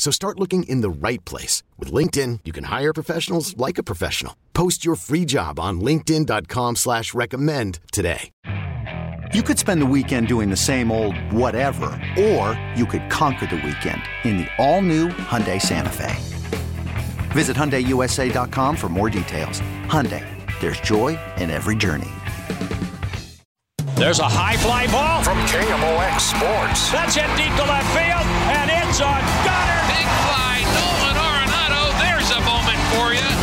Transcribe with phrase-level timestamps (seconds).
[0.00, 1.62] So start looking in the right place.
[1.78, 4.34] With LinkedIn, you can hire professionals like a professional.
[4.54, 8.30] Post your free job on linkedin.com slash recommend today.
[9.34, 13.56] You could spend the weekend doing the same old whatever, or you could conquer the
[13.56, 16.16] weekend in the all-new Hyundai Santa Fe.
[17.32, 19.60] Visit HyundaiUSA.com for more details.
[19.84, 20.24] Hyundai,
[20.62, 22.10] there's joy in every journey.
[23.96, 26.90] There's a high fly ball from KMOX Sports.
[26.90, 29.89] That's hit deep to left field, and it's on Goddard.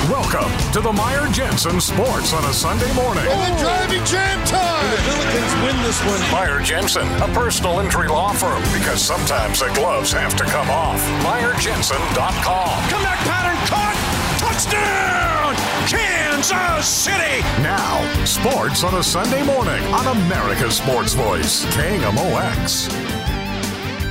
[0.09, 3.25] Welcome to the Meyer Jensen Sports on a Sunday morning.
[3.27, 4.85] And the driving jam time.
[4.85, 6.31] And the Pelicans win this one.
[6.31, 11.01] Meyer Jensen, a personal injury law firm, because sometimes the gloves have to come off.
[11.23, 12.89] MeyerJensen.com.
[12.89, 13.97] Comeback pattern caught.
[14.39, 15.55] Touchdown!
[15.89, 17.41] Kansas City!
[17.61, 23.16] Now, sports on a Sunday morning on America's Sports Voice, KMOX.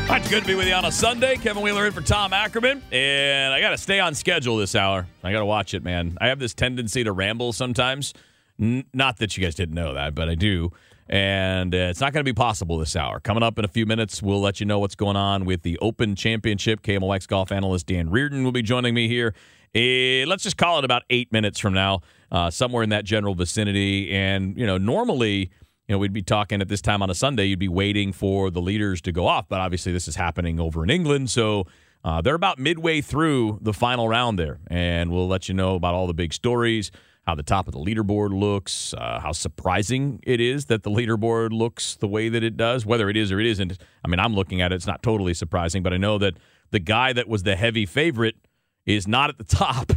[0.06, 1.34] All right, good to be with you on a Sunday.
[1.34, 2.80] Kevin Wheeler in for Tom Ackerman.
[2.92, 5.04] And I got to stay on schedule this hour.
[5.24, 6.16] I got to watch it, man.
[6.20, 8.14] I have this tendency to ramble sometimes.
[8.60, 10.70] N- not that you guys didn't know that, but I do.
[11.08, 13.18] And uh, it's not going to be possible this hour.
[13.18, 15.76] Coming up in a few minutes, we'll let you know what's going on with the
[15.80, 16.82] Open Championship.
[16.82, 19.34] KMOX golf analyst Dan Reardon will be joining me here.
[19.74, 23.34] Uh, let's just call it about eight minutes from now, uh, somewhere in that general
[23.34, 24.12] vicinity.
[24.12, 25.50] And, you know, normally
[25.88, 28.50] you know, we'd be talking at this time on a Sunday, you'd be waiting for
[28.50, 29.48] the leaders to go off.
[29.48, 31.30] But obviously, this is happening over in England.
[31.30, 31.66] So
[32.04, 34.58] uh, they're about midway through the final round there.
[34.66, 36.90] And we'll let you know about all the big stories,
[37.26, 41.50] how the top of the leaderboard looks, uh, how surprising it is that the leaderboard
[41.52, 43.78] looks the way that it does, whether it is or it isn't.
[44.04, 46.34] I mean, I'm looking at it, it's not totally surprising, but I know that
[46.70, 48.36] the guy that was the heavy favorite
[48.86, 49.92] is not at the top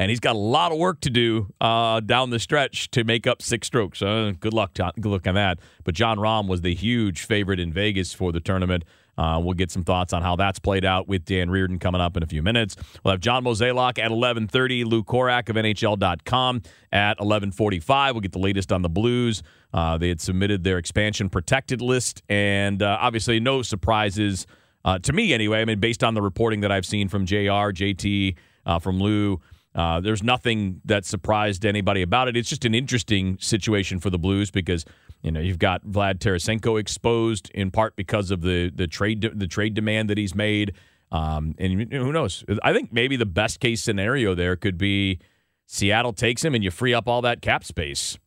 [0.00, 3.26] and he's got a lot of work to do uh, down the stretch to make
[3.26, 4.00] up six strokes.
[4.00, 4.92] Uh, good luck, John.
[4.98, 5.58] Good luck on that.
[5.84, 8.86] But Jon Rahm was the huge favorite in Vegas for the tournament.
[9.18, 12.16] Uh, we'll get some thoughts on how that's played out with Dan Reardon coming up
[12.16, 12.76] in a few minutes.
[13.04, 18.14] We'll have John Mozeliak at 11:30, Lou Korac of NHL.com at 11:45.
[18.14, 19.42] We'll get the latest on the Blues.
[19.74, 24.46] Uh, they had submitted their expansion protected list, and uh, obviously no surprises
[24.82, 25.60] uh, to me anyway.
[25.60, 27.36] I mean, based on the reporting that I've seen from Jr.,
[27.76, 29.42] JT, uh, from Lou.
[29.74, 32.36] Uh, there's nothing that surprised anybody about it.
[32.36, 34.84] It's just an interesting situation for the Blues because
[35.22, 39.46] you know you've got Vlad Tarasenko exposed in part because of the the trade the
[39.46, 40.74] trade demand that he's made.
[41.12, 42.44] Um, and who knows?
[42.62, 45.18] I think maybe the best case scenario there could be
[45.66, 48.18] Seattle takes him and you free up all that cap space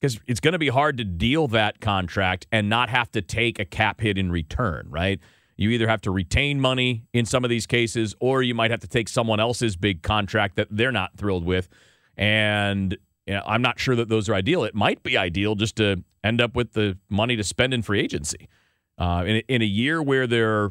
[0.00, 3.58] because it's going to be hard to deal that contract and not have to take
[3.58, 5.20] a cap hit in return, right?
[5.60, 8.80] You either have to retain money in some of these cases, or you might have
[8.80, 11.68] to take someone else's big contract that they're not thrilled with.
[12.16, 14.64] And you know, I'm not sure that those are ideal.
[14.64, 18.00] It might be ideal just to end up with the money to spend in free
[18.00, 18.48] agency.
[18.96, 20.70] Uh, in, in a year where there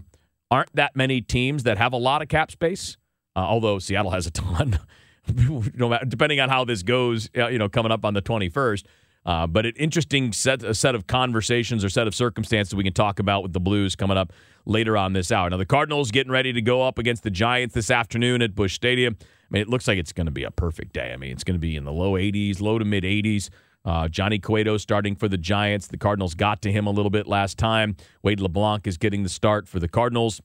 [0.49, 2.97] aren't that many teams that have a lot of cap space,
[3.35, 4.79] uh, although Seattle has a ton,
[6.07, 8.85] depending on how this goes, uh, you know, coming up on the 21st.
[9.29, 12.93] Uh, but an interesting set a set of conversations or set of circumstances we can
[12.93, 14.33] talk about with the Blues coming up
[14.65, 15.47] later on this hour.
[15.51, 18.73] Now the Cardinals getting ready to go up against the Giants this afternoon at Busch
[18.73, 19.15] Stadium.
[19.21, 21.11] I mean, it looks like it's going to be a perfect day.
[21.13, 23.49] I mean, it's going to be in the low 80s, low to mid 80s.
[23.85, 25.85] Uh, Johnny Cueto starting for the Giants.
[25.85, 27.97] The Cardinals got to him a little bit last time.
[28.23, 30.41] Wade LeBlanc is getting the start for the Cardinals.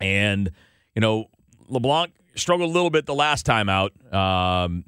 [0.00, 0.50] And,
[0.96, 1.26] you know,
[1.68, 3.92] LeBlanc struggled a little bit the last time out.
[4.12, 4.86] Um,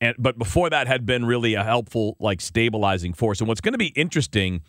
[0.00, 3.40] and but before that had been really a helpful like stabilizing force.
[3.40, 4.62] And what's going to be interesting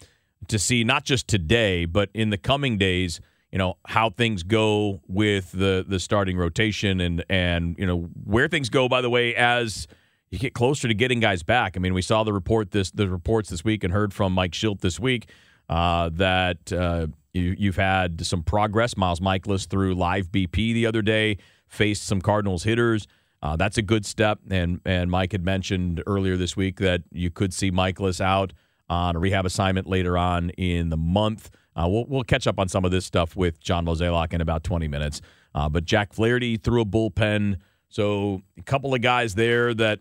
[0.47, 3.21] to see not just today, but in the coming days,
[3.51, 8.47] you know, how things go with the the starting rotation and and you know where
[8.47, 9.87] things go by the way as
[10.29, 11.75] you get closer to getting guys back.
[11.75, 14.51] I mean, we saw the report this the reports this week and heard from Mike
[14.51, 15.29] Shildt this week
[15.69, 18.95] uh, that uh, you, you've had some progress.
[18.95, 21.37] Miles Mikolas threw live BP the other day
[21.71, 23.07] faced some Cardinals hitters.
[23.41, 24.39] Uh, that's a good step.
[24.49, 28.53] And and Mike had mentioned earlier this week that you could see Mikolas out
[28.89, 31.49] on a rehab assignment later on in the month.
[31.75, 34.63] Uh, we'll, we'll catch up on some of this stuff with John Mozeliak in about
[34.63, 35.21] 20 minutes.
[35.55, 37.57] Uh, but Jack Flaherty threw a bullpen.
[37.87, 39.99] So a couple of guys there that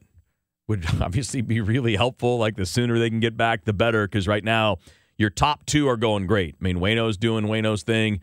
[0.66, 2.38] would obviously be really helpful.
[2.38, 4.06] Like the sooner they can get back, the better.
[4.08, 4.78] Because right now,
[5.16, 6.56] your top two are going great.
[6.60, 8.20] I mean, Wayno's doing Wayno's thing.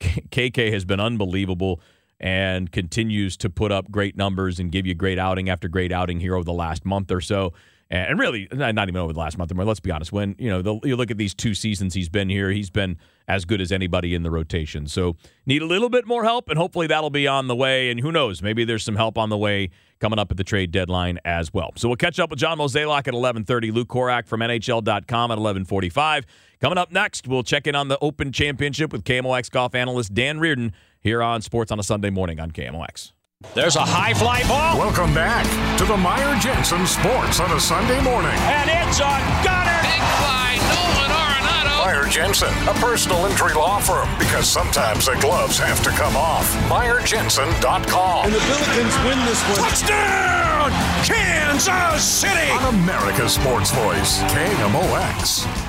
[0.00, 1.80] KK has been unbelievable
[2.22, 6.20] and continues to put up great numbers and give you great outing after great outing
[6.20, 7.52] here over the last month or so.
[7.90, 9.52] and really not even over the last month.
[9.54, 10.12] Let's be honest.
[10.12, 12.96] When you know the, you look at these two seasons he's been here, he's been
[13.28, 14.86] as good as anybody in the rotation.
[14.86, 17.90] So need a little bit more help, and hopefully that'll be on the way.
[17.90, 19.68] And who knows, maybe there's some help on the way
[20.00, 21.70] coming up at the trade deadline as well.
[21.76, 23.72] So we'll catch up with John Mozeliak at 11:30.
[23.72, 26.24] Luke Korac from NHL.com at 11:45.
[26.60, 30.40] Coming up next, we'll check in on the Open Championship with KMOX golf analyst Dan
[30.40, 30.72] Reardon
[31.02, 33.12] here on Sports on a Sunday morning on KMOX.
[33.54, 34.78] There's a high fly ball.
[34.78, 35.44] Welcome back
[35.78, 38.30] to the Meyer Jensen Sports on a Sunday morning.
[38.48, 39.82] And it's a gunner.
[39.82, 41.74] Big fly, Nolan Arenado.
[41.84, 46.46] Meyer Jensen, a personal injury law firm, because sometimes the gloves have to come off.
[46.70, 48.26] MeyerJensen.com.
[48.26, 49.68] And the Billikens win this one.
[49.68, 50.70] Touchdown!
[51.04, 52.50] Kansas City!
[52.52, 55.61] On America's Sports Voice, KMOX.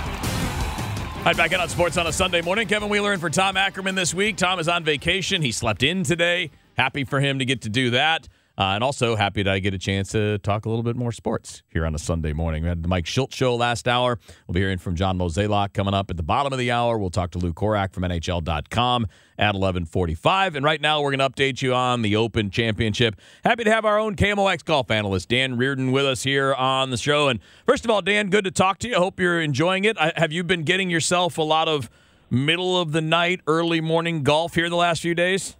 [1.26, 2.68] Right, back in on Sports on a Sunday morning.
[2.68, 4.36] Kevin Wheeler in for Tom Ackerman this week.
[4.36, 5.42] Tom is on vacation.
[5.42, 6.52] He slept in today.
[6.76, 8.28] Happy for him to get to do that.
[8.56, 11.12] Uh, and also happy that I get a chance to talk a little bit more
[11.12, 12.62] sports here on a Sunday morning.
[12.62, 14.20] We had the Mike Shildt show last hour.
[14.48, 17.00] We'll be hearing from John Mozeliak coming up at the bottom of the hour.
[17.00, 19.08] We'll talk to Lou Korac from NHL.com
[19.40, 20.56] at 1145.
[20.56, 23.16] And right now we're going to update you on the Open Championship.
[23.44, 26.98] Happy to have our own KMOX golf analyst, Dan Reardon, with us here on the
[26.98, 27.30] show.
[27.30, 28.96] And first of all, Dan, good to talk to you.
[28.96, 29.98] I hope you're enjoying it.
[29.98, 31.90] I, have you been getting yourself a lot of
[32.30, 35.56] middle of the night, early morning golf here the last few days?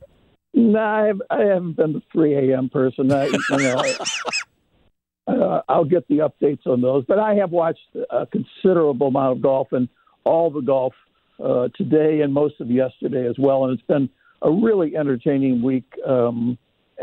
[0.54, 2.70] No, I, have, I haven't been the 3 a.m.
[2.70, 3.12] person.
[3.12, 3.84] I, you know,
[5.28, 7.06] uh, I'll get the updates on those.
[7.08, 9.90] But I have watched a considerable amount of golf and
[10.24, 10.94] all the golf
[11.44, 13.66] uh, today and most of yesterday as well.
[13.66, 14.10] And it's been
[14.44, 16.58] a really entertaining week um,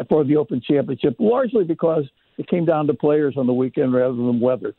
[0.08, 2.05] for the Open Championship, largely because
[2.38, 4.75] it came down to players on the weekend rather than weather.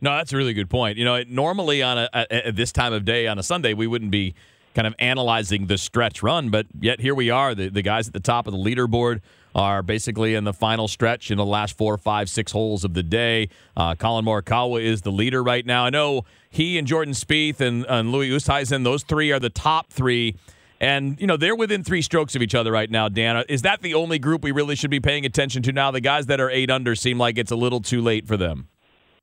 [0.00, 0.98] No, that's a really good point.
[0.98, 4.10] You know, normally on a, at this time of day on a Sunday, we wouldn't
[4.10, 4.34] be–
[4.78, 7.52] kind of analyzing the stretch run, but yet here we are.
[7.52, 9.22] The, the guys at the top of the leaderboard
[9.52, 13.02] are basically in the final stretch in the last four, five, six holes of the
[13.02, 13.48] day.
[13.76, 15.84] Uh, Collin Morikawa is the leader right now.
[15.84, 19.90] I know he and Jordan Spieth and, and Louis Oosthuizen, those three are the top
[19.90, 20.36] three.
[20.80, 23.42] And, you know, they're within three strokes of each other right now, Dan.
[23.48, 25.90] Is that the only group we really should be paying attention to now?
[25.90, 28.68] The guys that are eight under seem like it's a little too late for them.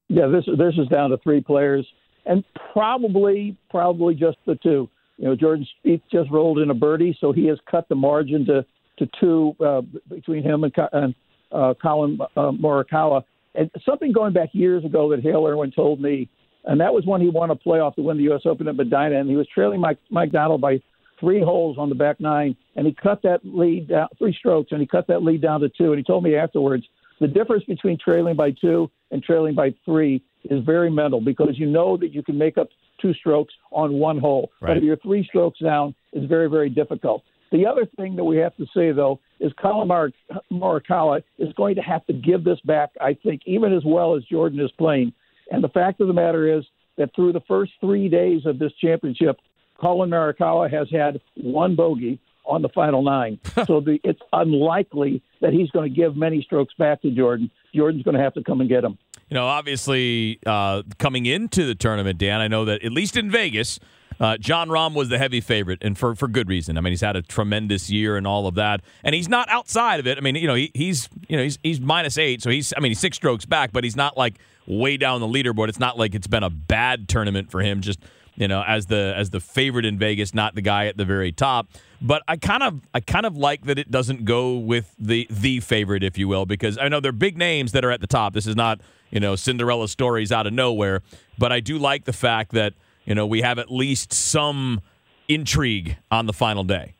[0.09, 1.87] Yeah, this, this is down to three players,
[2.25, 2.43] and
[2.73, 4.89] probably, probably just the two.
[5.17, 8.45] You know, Jordan Spieth just rolled in a birdie, so he has cut the margin
[8.45, 8.65] to
[8.97, 11.15] to two uh, between him and, and
[11.51, 13.23] uh, Collin uh, Morikawa.
[13.53, 16.29] And something going back years ago that Hale Irwin told me,
[16.63, 18.41] and that was when he won a playoff to win the U.S.
[18.45, 20.81] Open at Medinah, and he was trailing Mike Mike Donald by
[21.19, 24.81] three holes on the back nine, and he cut that lead down three strokes, and
[24.81, 25.91] he cut that lead down to two.
[25.91, 26.85] And he told me afterwards
[27.19, 31.65] the difference between trailing by two and trailing by three is very mental because you
[31.65, 32.67] know that you can make up
[33.01, 34.51] two strokes on one hole.
[34.61, 34.69] Right.
[34.69, 37.23] But if you're three strokes down, it's very, very difficult.
[37.51, 40.11] The other thing that we have to say, though, is Collin Mar-
[40.51, 44.23] Morikawa is going to have to give this back, I think, even as well as
[44.23, 45.13] Jordan is playing.
[45.51, 46.65] And the fact of the matter is
[46.97, 49.37] that through the first three days of this championship,
[49.79, 53.39] Collin Morikawa has had one bogey on the final nine.
[53.67, 57.51] so the, it's unlikely that he's going to give many strokes back to Jordan.
[57.73, 58.97] Jordan's going to have to come and get him.
[59.29, 63.31] You know, obviously, uh, coming into the tournament, Dan, I know that at least in
[63.31, 63.79] Vegas,
[64.19, 66.77] uh, Jon Rahm was the heavy favorite, and for, for good reason.
[66.77, 69.99] I mean, he's had a tremendous year and all of that, and he's not outside
[69.99, 70.17] of it.
[70.17, 72.79] I mean, you know, he, he's you know he's he's minus eight, so he's I
[72.79, 74.35] mean he's six strokes back, but he's not like
[74.67, 75.69] way down the leaderboard.
[75.69, 77.81] It's not like it's been a bad tournament for him.
[77.81, 77.99] Just
[78.35, 81.31] you know, as the as the favorite in Vegas, not the guy at the very
[81.31, 81.67] top.
[82.01, 85.59] But I kind of I kind of like that it doesn't go with the the
[85.61, 88.33] favorite, if you will, because I know they're big names that are at the top.
[88.33, 91.01] This is not you know Cinderella stories out of nowhere,
[91.37, 92.73] but I do like the fact that
[93.05, 94.81] you know we have at least some
[95.27, 96.93] intrigue on the final day.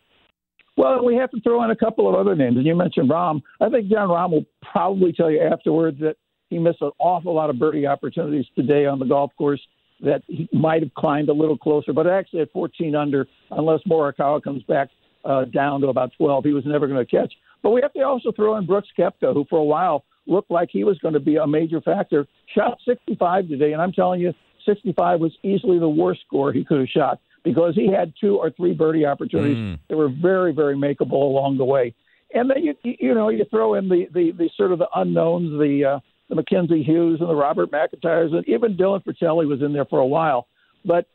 [0.78, 2.58] Well, we have to throw in a couple of other names.
[2.58, 3.42] And you mentioned Rahm.
[3.62, 6.18] I think Jon Rahm will probably tell you afterwards that
[6.50, 9.62] he missed an awful lot of birdie opportunities today on the golf course
[10.02, 14.44] that he might have climbed a little closer, but actually at 14 under, unless Morikawa
[14.44, 14.90] comes back
[15.24, 17.34] uh, down to about 12, he was never going to catch.
[17.64, 20.70] But we have to also throw in Brooks Koepka, who for a while looked like
[20.72, 22.28] he was going to be a major factor.
[22.54, 24.34] Shot 65 today, and I'm telling you,
[24.66, 28.50] 65 was easily the worst score he could have shot because he had two or
[28.52, 29.80] three birdie opportunities mm.
[29.90, 31.94] that were very, very makeable along the way.
[32.34, 35.52] And then you you know you throw in the the, the sort of the unknowns,
[35.60, 36.00] the uh,
[36.30, 40.00] the Mackenzie Hughes and the Robert MacIntyres, and even Dylan Frittelli was in there for
[40.00, 40.48] a while.
[40.84, 41.08] But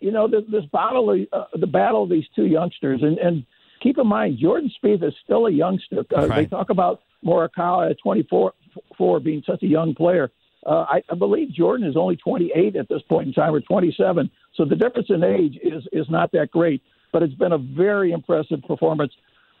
[0.00, 3.46] you know, this, this battle, uh, the battle of these two youngsters, and, and
[3.80, 6.04] keep in mind, Jordan Spieth is still a youngster.
[6.14, 6.36] Uh, right.
[6.36, 8.52] They talk about Morikawa at 24
[8.96, 10.30] four being such a young player.
[10.64, 14.30] Uh, I, I believe Jordan is only 28 at this point in time, or 27.
[14.54, 16.82] So the difference in age is is not that great.
[17.12, 19.12] But it's been a very impressive performance,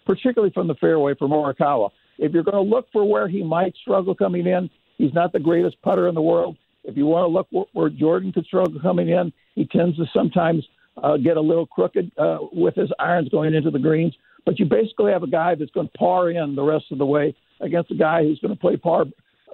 [0.06, 1.90] particularly from the fairway for Morikawa.
[2.18, 5.40] If you're going to look for where he might struggle coming in, He's not the
[5.40, 6.56] greatest putter in the world.
[6.84, 10.66] If you want to look where, Jordan could struggle coming in, he tends to sometimes
[11.02, 14.14] uh, get a little crooked uh, with his irons going into the greens.
[14.44, 17.06] But you basically have a guy that's going to par in the rest of the
[17.06, 19.04] way against a guy who's going to play par,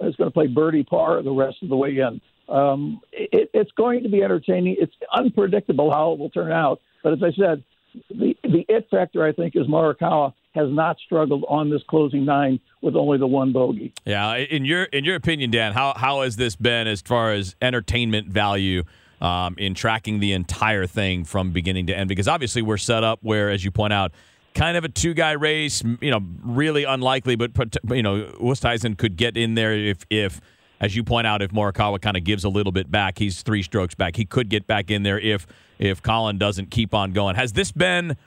[0.01, 2.19] who's going to play birdie par the rest of the way in.
[2.49, 4.75] Um, it, it's going to be entertaining.
[4.79, 6.81] It's unpredictable how it will turn out.
[7.03, 7.63] But as I said,
[8.09, 12.59] the the it factor I think is Morikawa has not struggled on this closing nine
[12.81, 13.93] with only the one bogey.
[14.05, 17.55] Yeah, in your in your opinion, Dan, how how has this been as far as
[17.61, 18.83] entertainment value?
[19.21, 23.19] Um, in tracking the entire thing from beginning to end, because obviously we're set up
[23.21, 24.13] where, as you point out,
[24.53, 25.83] kind of a two guy race.
[25.99, 27.51] You know, really unlikely, but
[27.89, 30.39] you know, Oosthuizen could get in there if if
[30.79, 33.63] as you point out, if Morikawa kind of gives a little bit back, he's three
[33.63, 34.15] strokes back.
[34.15, 35.45] He could get back in there if
[35.77, 37.35] if Collin doesn't keep on going.
[37.35, 38.17] Has this been,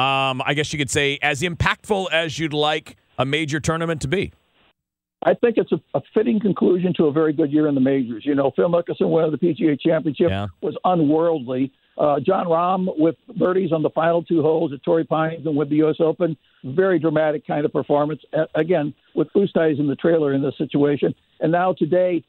[0.00, 4.08] um, I guess you could say, as impactful as you'd like a major tournament to
[4.08, 4.32] be?
[5.22, 8.24] I think it's a, a fitting conclusion to a very good year in the majors.
[8.24, 10.46] You know, Phil Mickelson winning the PGA Championship yeah.
[10.62, 11.72] was unworldly.
[11.98, 15.68] Uh, Jon Rahm with birdies on the final two holes at Torrey Pines and with
[15.68, 15.96] the U.S.
[16.00, 18.22] Open, very dramatic kind of performance.
[18.32, 21.14] Uh, again, with Oosthuizen in the trailer in this situation.
[21.40, 22.24] And now today,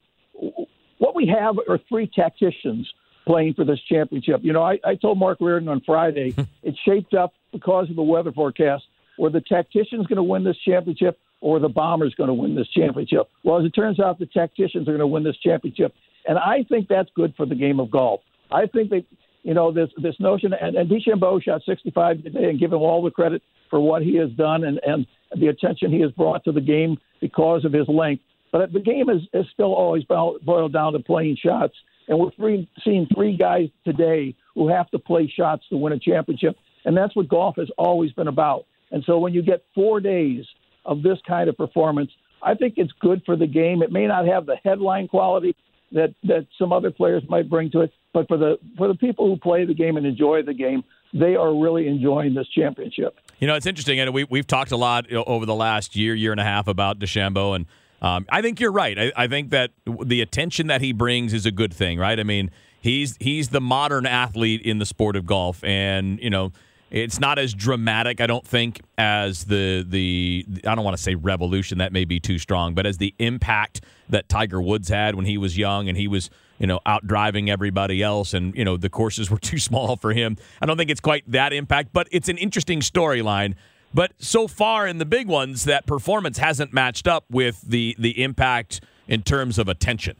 [0.97, 2.91] what we have are three tacticians
[3.25, 4.41] playing for this championship.
[4.43, 8.03] You know, I, I told Mark Reardon on Friday, it shaped up because of the
[8.03, 8.83] weather forecast
[9.17, 12.67] where the tactician's going to win this championship or the bomber's going to win this
[12.69, 13.29] championship.
[13.43, 15.93] Well, as it turns out, the tacticians are going to win this championship.
[16.27, 18.21] And I think that's good for the game of golf.
[18.51, 19.03] I think that,
[19.43, 23.03] you know, this this notion, and, and DeChambeau shot 65 today and give him all
[23.03, 25.07] the credit for what he has done and, and
[25.39, 28.23] the attention he has brought to the game because of his length.
[28.51, 31.73] But the game is, is still always boiled down to playing shots.
[32.07, 35.99] And we're three, seeing three guys today who have to play shots to win a
[35.99, 36.57] championship.
[36.85, 38.65] And that's what golf has always been about.
[38.91, 40.45] And so when you get four days
[40.85, 42.11] of this kind of performance,
[42.41, 43.81] I think it's good for the game.
[43.83, 45.55] It may not have the headline quality
[45.91, 49.27] that, that some other players might bring to it, but for the for the people
[49.27, 50.83] who play the game and enjoy the game,
[51.13, 53.17] they are really enjoying this championship.
[53.39, 56.31] You know, it's interesting, and we we've talked a lot over the last year, year
[56.31, 57.65] and a half about DeChambeau and
[58.01, 58.97] um, I think you're right.
[58.97, 62.19] I, I, think that the attention that he brings is a good thing, right?
[62.19, 66.51] I mean, he's he's the modern athlete in the sport of golf, and you know,
[66.91, 71.15] it's not as dramatic, I don't think, as the the I don't want to say
[71.15, 75.25] revolution that may be too strong, but as the impact that Tiger Woods had when
[75.25, 76.29] he was young and he was
[76.59, 80.13] you know out driving everybody else, and you know the courses were too small for
[80.13, 80.37] him.
[80.61, 83.55] I don't think it's quite that impact, but it's an interesting storyline
[83.93, 88.23] but so far in the big ones, that performance hasn't matched up with the the
[88.23, 90.15] impact in terms of attention.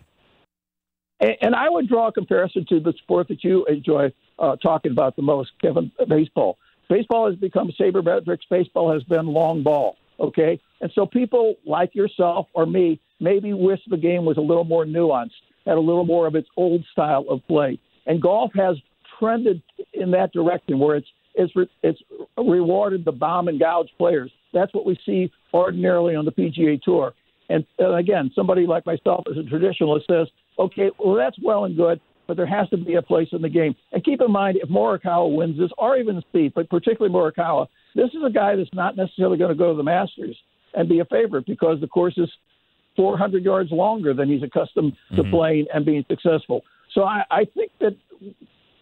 [1.20, 5.16] And I would draw a comparison to the sport that you enjoy uh, talking about
[5.16, 6.58] the most, Kevin, baseball.
[6.90, 8.42] Baseball has become sabermetrics.
[8.50, 9.98] Baseball has been long ball.
[10.20, 14.64] Okay, and so people like yourself or me maybe wish the game was a little
[14.64, 15.32] more nuanced,
[15.66, 17.80] had a little more of its old style of play.
[18.06, 18.78] And golf has
[19.20, 19.62] trended
[19.94, 22.02] in that direction where it's it's re- it's
[22.38, 24.32] rewarded the bomb and gouge players.
[24.54, 27.14] That's what we see ordinarily on the PGA Tour.
[27.50, 30.28] And uh, again, somebody like myself as a traditionalist says,
[30.60, 33.50] okay, well that's well and good, but there has to be a place in the
[33.50, 33.76] game.
[33.92, 38.08] And keep in mind, if Morikawa wins this, or even Spieth, but particularly Morikawa, this
[38.12, 40.38] is a guy that's not necessarily going to go to the Masters
[40.74, 42.30] and be a favorite because the course is
[42.96, 45.30] 400 yards longer than he's accustomed to mm-hmm.
[45.30, 46.62] playing and being successful.
[46.94, 47.98] So I, I think that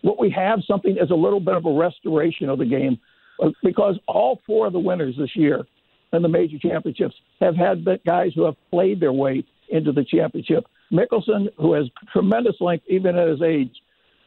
[0.03, 3.00] what we have something is a little bit of a restoration of the game
[3.44, 5.65] uh, because all four of the winners this year
[6.13, 10.65] in the major championships have had guys who have played their way into the championship.
[10.91, 13.72] Mickelson, who has tremendous length even at his age,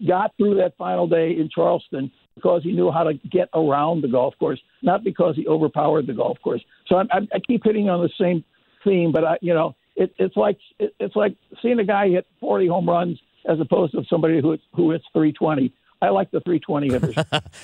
[0.06, 4.08] got through that final day in Charleston because he knew how to get around the
[4.08, 6.62] golf course, not because he overpowered the golf course.
[6.86, 8.44] So I, I keep hitting on the same
[8.84, 12.26] theme, but I, you know, it, it's like it, it's like seeing a guy hit
[12.40, 15.72] 40 home runs as opposed to somebody who who hits 320.
[16.02, 17.14] I like the 320 hitters.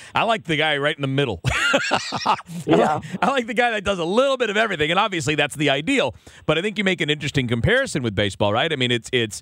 [0.15, 1.41] I like the guy right in the middle.
[1.45, 2.95] I yeah.
[2.95, 5.55] Like, I like the guy that does a little bit of everything, and obviously that's
[5.55, 6.15] the ideal.
[6.45, 8.71] But I think you make an interesting comparison with baseball, right?
[8.71, 9.41] I mean, it's it's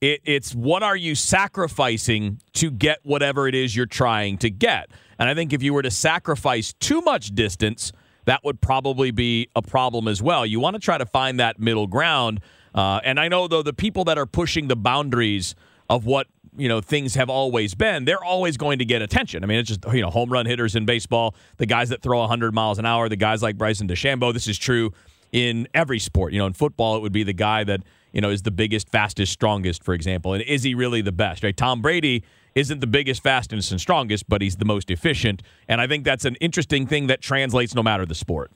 [0.00, 4.90] it, it's what are you sacrificing to get whatever it is you're trying to get?
[5.18, 7.92] And I think if you were to sacrifice too much distance,
[8.24, 10.46] that would probably be a problem as well.
[10.46, 12.40] You want to try to find that middle ground
[12.74, 15.54] uh, and I know though the people that are pushing the boundaries
[15.88, 19.42] of what you know things have always been, they're always going to get attention.
[19.44, 22.20] I mean, it's just you know home run hitters in baseball, the guys that throw
[22.20, 24.32] 100 miles an hour, the guys like Bryson DeChambeau.
[24.32, 24.92] This is true
[25.32, 26.32] in every sport.
[26.32, 28.88] You know, in football, it would be the guy that you know is the biggest,
[28.88, 30.34] fastest, strongest, for example.
[30.34, 31.42] And is he really the best?
[31.42, 31.56] Right?
[31.56, 35.42] Tom Brady isn't the biggest, fastest, and strongest, but he's the most efficient.
[35.68, 38.50] And I think that's an interesting thing that translates no matter the sport.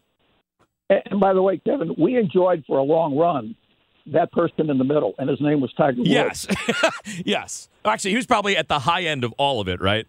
[0.91, 3.55] And by the way, Kevin, we enjoyed for a long run
[4.07, 6.11] that person in the middle, and his name was Tiger Woods.
[6.11, 6.47] Yes,
[7.25, 7.69] yes.
[7.85, 10.07] Actually, he was probably at the high end of all of it, right?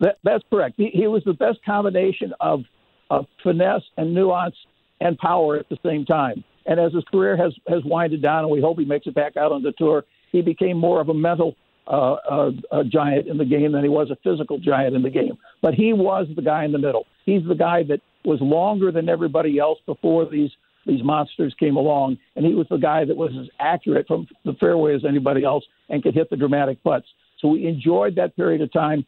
[0.00, 0.74] That, that's correct.
[0.76, 2.64] He, he was the best combination of
[3.10, 4.54] of finesse and nuance
[5.00, 6.44] and power at the same time.
[6.66, 9.36] And as his career has has winded down, and we hope he makes it back
[9.36, 11.56] out on the tour, he became more of a mental
[11.86, 15.10] uh, uh, a giant in the game than he was a physical giant in the
[15.10, 15.38] game.
[15.62, 17.06] But he was the guy in the middle.
[17.24, 20.50] He's the guy that was longer than everybody else before these
[20.88, 24.54] these monsters came along, and he was the guy that was as accurate from the
[24.54, 27.06] fairway as anybody else and could hit the dramatic putts.
[27.40, 29.06] So we enjoyed that period of time.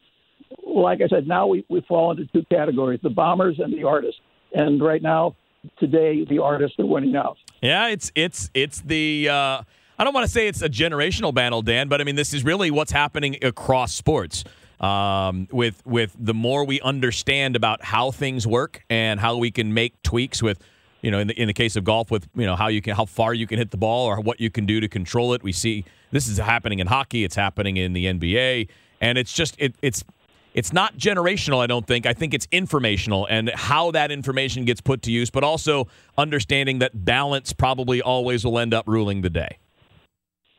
[0.65, 4.21] Like I said, now we, we fall into two categories: the bombers and the artists.
[4.53, 5.37] And right now,
[5.79, 7.39] today, the artists are winning out.
[7.63, 9.29] Yeah, it's it's it's the.
[9.29, 9.63] Uh,
[9.99, 12.45] I don't want to say it's a generational battle, Dan, but I mean this is
[12.45, 14.45] really what's happening across sports.
[14.81, 19.75] Um, with with the more we understand about how things work and how we can
[19.75, 20.59] make tweaks with
[21.03, 22.95] you know, in the in the case of golf, with you know how you can
[22.95, 25.43] how far you can hit the ball or what you can do to control it.
[25.43, 27.25] We see this is happening in hockey.
[27.25, 28.69] It's happening in the NBA,
[29.01, 30.05] and it's just it, it's
[30.53, 31.63] it's not generational.
[31.63, 32.07] I don't think.
[32.07, 35.89] I think it's informational and how that information gets put to use, but also
[36.19, 39.59] understanding that balance probably always will end up ruling the day.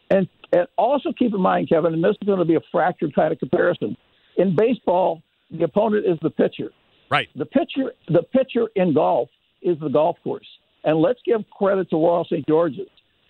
[0.10, 3.14] And and also keep in mind, Kevin, and this is going to be a fractured
[3.16, 3.96] kind of comparison.
[4.38, 5.22] In baseball,
[5.52, 6.72] the opponent is the pitcher.
[7.10, 7.30] Right.
[7.36, 9.30] The pitcher the pitcher in golf
[9.62, 10.48] is the golf course.
[10.84, 12.48] And let's give credit to Royal St.
[12.48, 12.88] George's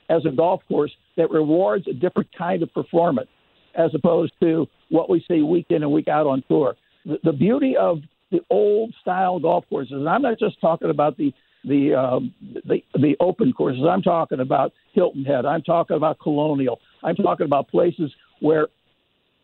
[0.10, 3.30] as a golf course that rewards a different kind of performance
[3.76, 6.76] as opposed to what we see week in and week out on tour.
[7.06, 8.00] The, the beauty of
[8.32, 11.34] the old style golf courses, and I'm not just talking about the
[11.64, 12.34] the, um,
[12.66, 13.84] the the open courses.
[13.88, 15.46] I'm talking about Hilton Head.
[15.46, 16.80] I'm talking about Colonial.
[17.04, 18.68] I'm talking about places where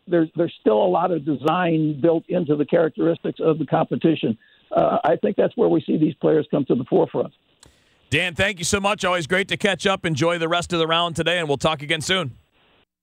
[0.08, 4.38] there's there's still a lot of design built into the characteristics of the competition
[4.76, 7.34] uh, I think that's where we see these players come to the forefront.
[8.10, 9.04] Dan, thank you so much.
[9.04, 10.06] Always great to catch up.
[10.06, 12.38] Enjoy the rest of the round today, and we'll talk again soon.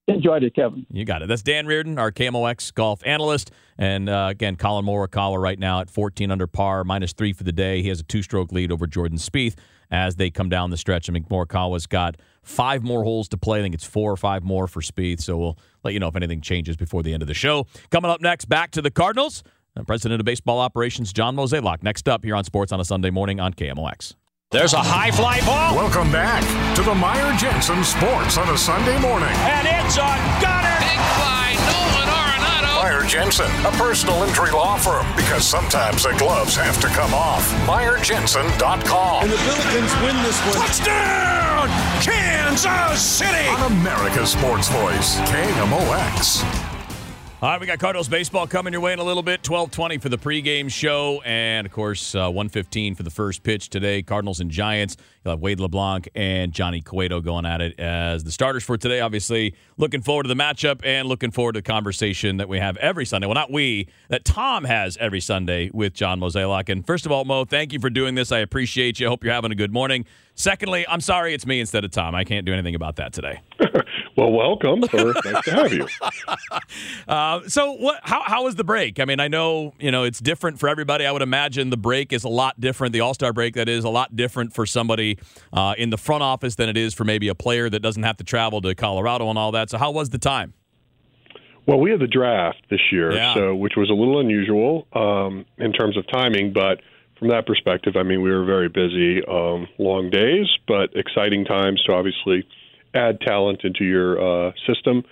[0.06, 0.86] Enjoyed it, Kevin.
[0.90, 1.28] You got it.
[1.28, 3.50] That's Dan Reardon, our KMOX golf analyst.
[3.78, 7.52] And uh, again, Collin Morikawa right now at 14 under par, minus three for the
[7.52, 7.80] day.
[7.80, 9.54] He has a two stroke lead over Jordan Spieth
[9.90, 11.08] as they come down the stretch.
[11.08, 13.60] I mean, Morikawa's got five more holes to play.
[13.60, 15.22] I think it's four or five more for Spieth.
[15.22, 17.66] So we'll let you know if anything changes before the end of the show.
[17.90, 19.42] Coming up next, back to the Cardinals.
[19.76, 23.10] Uh, president of Baseball Operations, John Mozeliak, next up here on Sports on a Sunday
[23.10, 24.14] morning on KMOX.
[24.50, 25.74] There's a high fly ball.
[25.74, 26.44] Welcome back
[26.76, 29.34] to the Meyer Jensen Sports on a Sunday morning.
[29.34, 30.78] And it's a gunner.
[30.78, 32.70] Big fly, Nolan Arenado.
[32.86, 37.42] Meyer Jensen, a personal injury law firm, because sometimes the gloves have to come off.
[37.66, 39.24] MeyerJensen.com.
[39.24, 40.62] And the Billikens win this one.
[40.62, 41.66] Touchdown!
[41.98, 43.48] Kansas City!
[43.58, 46.63] On America's Sports Voice, KMOX.
[47.44, 49.42] All right, we got Cardinals baseball coming your way in a little bit.
[49.42, 54.00] Twelve twenty for the pregame show, and of course, uh, for the first pitch today.
[54.00, 54.96] Cardinals and Giants.
[55.22, 59.00] You'll have Wade LeBlanc and Johnny Cueto going at it as the starters for today.
[59.00, 62.78] Obviously, looking forward to the matchup and looking forward to the conversation that we have
[62.78, 63.26] every Sunday.
[63.26, 66.70] Well, not we, that Tom has every Sunday with John Mozeliak.
[66.70, 68.32] And first of all, Mo, thank you for doing this.
[68.32, 69.06] I appreciate you.
[69.06, 70.06] I hope you're having a good morning.
[70.34, 72.14] Secondly, I'm sorry it's me instead of Tom.
[72.14, 73.42] I can't do anything about that today.
[74.16, 74.82] well, welcome.
[74.90, 75.12] Sir.
[75.24, 75.86] nice to have you.
[77.06, 78.00] Uh, so, what?
[78.02, 78.98] How how was the break?
[78.98, 81.04] I mean, I know you know it's different for everybody.
[81.04, 82.92] I would imagine the break is a lot different.
[82.94, 85.18] The All Star break that is a lot different for somebody
[85.52, 88.16] uh, in the front office than it is for maybe a player that doesn't have
[88.18, 89.68] to travel to Colorado and all that.
[89.70, 90.54] So, how was the time?
[91.66, 93.34] Well, we had the draft this year, Yeah.
[93.34, 96.80] so which was a little unusual um, in terms of timing, but
[97.18, 101.82] from that perspective, I mean, we were very busy, um, long days, but exciting times
[101.86, 102.46] to obviously
[102.94, 105.04] add talent into your uh, system.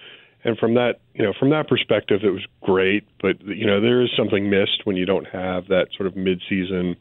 [0.44, 3.04] And from that, you know, from that perspective, it was great.
[3.20, 6.96] But you know, there is something missed when you don't have that sort of mid-season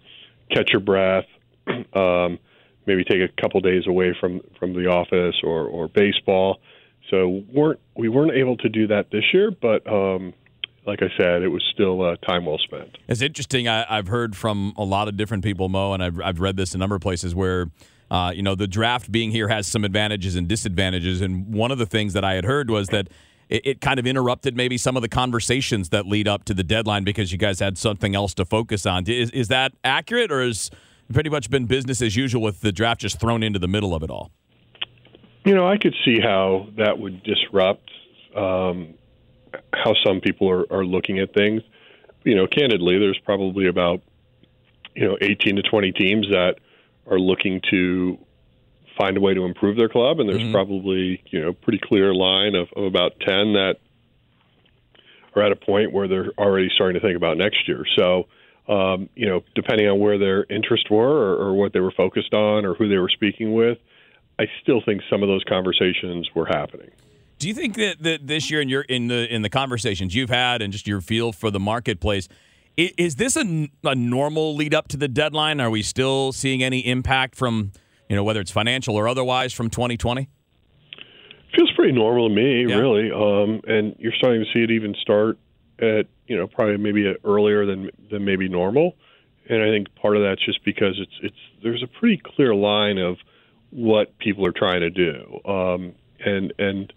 [0.52, 1.26] catch your breath,
[1.94, 2.38] um,
[2.86, 6.60] maybe take a couple days away from from the office or or baseball.
[7.10, 10.34] So weren't we weren't able to do that this year, but um,
[10.86, 12.98] like I said, it was still uh, time well spent.
[13.08, 13.67] It's interesting.
[13.67, 16.74] I, I've heard from a lot of different people, Mo, and I've, I've read this
[16.74, 17.70] a number of places where,
[18.12, 21.21] uh, you know, the draft being here has some advantages and disadvantages.
[21.21, 23.08] And one of the things that I had heard was that
[23.47, 26.63] it, it kind of interrupted maybe some of the conversations that lead up to the
[26.63, 29.08] deadline because you guys had something else to focus on.
[29.08, 30.69] Is, is that accurate, or has
[31.13, 34.04] pretty much been business as usual with the draft just thrown into the middle of
[34.04, 34.30] it all?
[35.45, 37.89] You know, I could see how that would disrupt
[38.36, 38.93] um,
[39.74, 41.62] how some people are, are looking at things.
[42.26, 44.02] You know, candidly, there's probably about
[44.95, 46.56] you know 18 to 20 teams that
[47.12, 48.17] are looking to
[48.97, 52.56] find a way to improve their club, and there's probably you know pretty clear line
[52.56, 53.76] of, of about 10 that
[55.36, 57.86] are at a point where they're already starting to think about next year.
[57.97, 58.28] So.
[58.69, 62.34] Um, you know, depending on where their interests were or, or what they were focused
[62.34, 63.80] on or who they were speaking with,
[64.39, 66.91] I still think some of those conversations were happening.
[67.39, 70.30] Do you think that, that this year in your in the in the conversations you've
[70.30, 72.30] had and just your feel for the marketplace,
[72.77, 75.60] is, is this a, a normal lead up to the deadline?
[75.60, 77.71] Are we still seeing any impact from
[78.10, 80.29] you know whether it's financial or otherwise from 2020?
[81.55, 82.77] Feels pretty normal to me, Yeah.
[82.77, 83.12] really.
[83.12, 85.38] Um, and you're starting to see it even start
[85.79, 88.95] at you know probably maybe earlier than than maybe normal.
[89.49, 92.97] And I think part of that's just because it's it's there's a pretty clear line
[92.97, 93.17] of
[93.71, 95.39] what people are trying to do.
[95.45, 96.93] Um, and and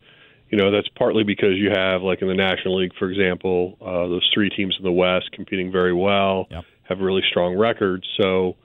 [0.50, 4.06] you know that's partly because you have like in the National League, for example, uh,
[4.08, 6.64] those three teams in the West competing very well, Yep.
[6.84, 8.06] have really strong records.
[8.20, 8.56] So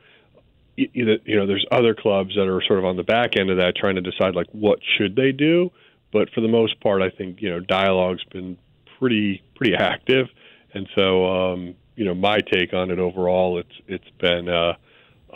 [0.76, 3.50] you know, you know, there's other clubs that are sort of on the back end
[3.50, 5.72] of that, trying to decide like what should they do.
[6.12, 8.58] But for the most part, I think you know dialogue's been
[8.98, 10.28] pretty pretty active,
[10.74, 14.74] and so um, you know my take on it overall, it's it's been uh,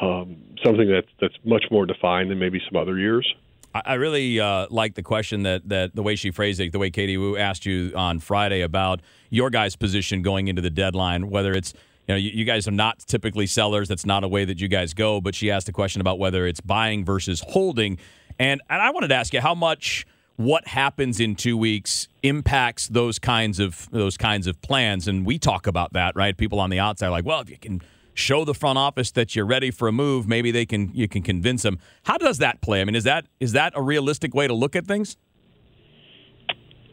[0.02, 3.32] um, something that's that's much more defined than maybe some other years.
[3.74, 6.92] I really uh, like the question that that the way she phrased it, the way
[6.92, 11.54] Katie Woo asked you on Friday about your guys' position going into the deadline, whether
[11.54, 11.74] it's
[12.08, 13.88] you know you, you guys are not typically sellers.
[13.88, 15.20] That's not a way that you guys go.
[15.20, 17.98] But she asked a question about whether it's buying versus holding,
[18.38, 20.06] and and I wanted to ask you how much
[20.36, 25.08] what happens in two weeks impacts those kinds of those kinds of plans.
[25.08, 26.38] And we talk about that, right?
[26.38, 27.82] People on the outside are like, well, if you can
[28.14, 31.22] show the front office that you're ready for a move, maybe they can you can
[31.22, 31.80] convince them.
[32.04, 32.82] How does that play?
[32.82, 35.18] I mean, is that is that a realistic way to look at things?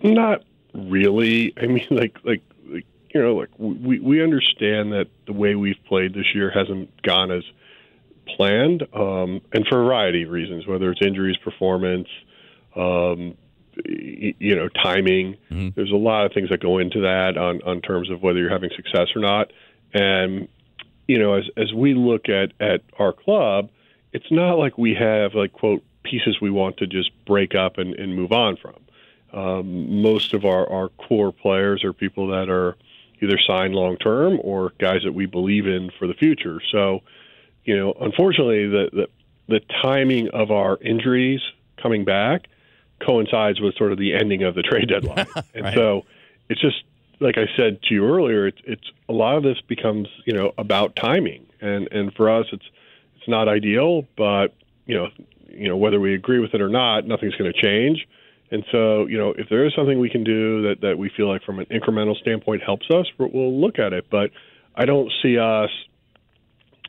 [0.03, 1.53] Not really.
[1.61, 5.83] I mean, like like, like you know, like we we understand that the way we've
[5.87, 7.45] played this year hasn't gone as
[8.37, 12.09] planned, um, and for a variety of reasons, whether it's injuries, performance,
[12.77, 13.37] um,
[13.85, 15.37] you know, timing.
[15.75, 18.51] There's a lot of things that go into that on on terms of whether you're
[18.51, 19.53] having success or not.
[19.93, 20.49] And
[21.11, 23.69] you know, as as we look at at our club,
[24.13, 27.95] it's not like we have like quote pieces we want to just break up and,
[27.95, 28.77] and move on from.
[29.33, 32.77] Um, most of our, our core players are people that are
[33.23, 36.61] either signed long term or guys that we believe in for the future.
[36.73, 37.01] So,
[37.65, 39.07] you know, unfortunately, the, the
[39.49, 41.41] the timing of our injuries
[41.83, 42.47] coming back
[43.05, 45.75] coincides with sort of the ending of the trade deadline, and Right.
[45.75, 46.05] so
[46.49, 46.85] it's just
[47.21, 48.47] like I said to you earlier.
[48.47, 52.47] It's it's a lot of this becomes you know about timing, and and for us,
[52.53, 52.65] it's
[53.17, 54.55] it's not ideal, but
[54.87, 55.09] you know
[55.49, 58.07] you know whether we agree with it or not, nothing's going to change.
[58.53, 61.29] And so, you know, if there is something we can do that, that we feel
[61.29, 64.07] like from an incremental standpoint helps us, we'll- look at it.
[64.11, 64.33] But
[64.75, 65.71] I don't see us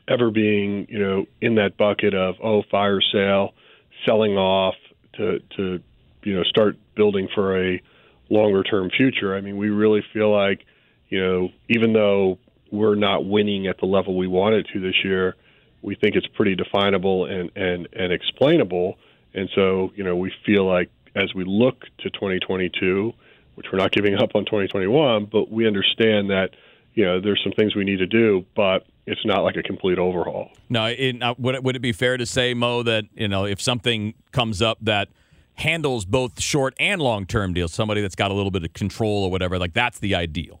[0.08, 3.54] ever being, you know, in that bucket of oh, fire sale,
[4.04, 4.74] selling off
[5.14, 5.80] to to
[6.24, 7.80] you know start building for a
[8.32, 9.36] longer term future.
[9.36, 10.64] I mean, we really feel like,
[11.08, 12.38] you know, even though
[12.70, 15.36] we're not winning at the level we wanted to this year,
[15.82, 18.96] we think it's pretty definable and and and explainable.
[19.34, 23.12] And so, you know, we feel like as we look to 2022,
[23.54, 26.50] which we're not giving up on 2021, but we understand that,
[26.94, 29.98] you know, there's some things we need to do, but it's not like a complete
[29.98, 30.50] overhaul.
[30.68, 33.44] No, it, uh, would it, would it be fair to say, Mo, that you know
[33.44, 35.08] if something comes up that
[35.54, 39.24] handles both short and long term deals, somebody that's got a little bit of control
[39.24, 40.60] or whatever, like that's the ideal.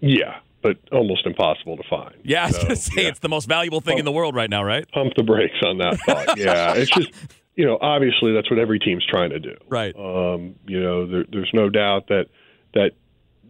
[0.00, 2.14] Yeah, but almost impossible to find.
[2.22, 3.08] Yeah, I was So, gonna say yeah.
[3.08, 4.90] it's the most valuable thing in the world right now, right?
[4.92, 6.36] pump the brakes on that thought.
[6.38, 7.10] yeah, it's just
[7.56, 9.54] you know obviously that's what every team's trying to do.
[9.68, 9.94] Right.
[9.96, 12.26] Um, you know, there, there's no doubt that
[12.74, 12.92] that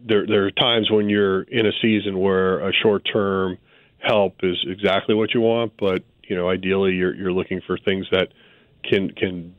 [0.05, 3.57] there there are times when you're in a season where a short term
[3.99, 8.05] help is exactly what you want, but you know ideally you're you're looking for things
[8.11, 8.29] that
[8.83, 9.53] can can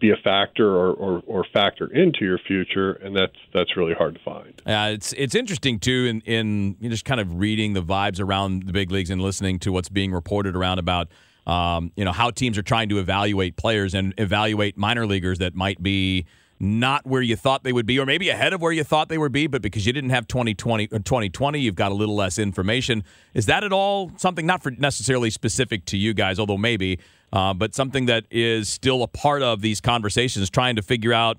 [0.00, 4.14] be a factor or, or, or factor into your future, and that's that's really hard
[4.14, 4.62] to find.
[4.66, 8.20] Uh, it's it's interesting too in in you know, just kind of reading the vibes
[8.20, 11.08] around the big leagues and listening to what's being reported around about
[11.46, 15.54] um, you know how teams are trying to evaluate players and evaluate minor leaguers that
[15.54, 16.26] might be
[16.62, 19.16] not where you thought they would be or maybe ahead of where you thought they
[19.16, 22.38] would be but because you didn't have 2020 or 2020 you've got a little less
[22.38, 26.98] information is that at all something not for necessarily specific to you guys although maybe
[27.32, 31.38] uh, but something that is still a part of these conversations trying to figure out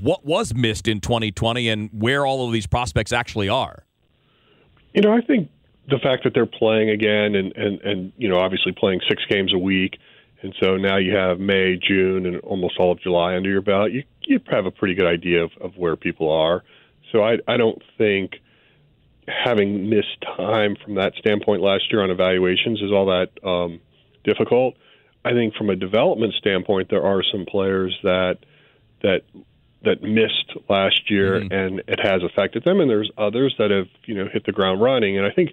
[0.00, 3.84] what was missed in 2020 and where all of these prospects actually are.
[4.94, 5.50] You know, I think
[5.88, 9.52] the fact that they're playing again and, and, and you know, obviously playing six games
[9.54, 9.98] a week,
[10.42, 13.92] and so now you have May, June, and almost all of July under your belt,
[13.92, 16.62] you, you have a pretty good idea of, of where people are.
[17.12, 18.32] So I, I don't think
[19.28, 23.80] having missed time from that standpoint last year on evaluations is all that um,
[24.24, 24.76] difficult.
[25.26, 28.38] I think from a development standpoint, there are some players that
[29.02, 29.22] that
[29.84, 34.14] that missed last year and it has affected them, and there's others that have you
[34.14, 35.16] know hit the ground running.
[35.18, 35.50] And I think